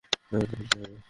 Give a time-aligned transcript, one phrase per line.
[0.31, 0.97] আরেকটা ফেলতে হবে।